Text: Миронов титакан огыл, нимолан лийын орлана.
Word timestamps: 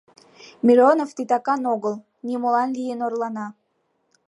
Миронов 0.65 1.09
титакан 1.17 1.61
огыл, 1.73 1.95
нимолан 2.27 2.69
лийын 2.77 2.99
орлана. 3.07 3.47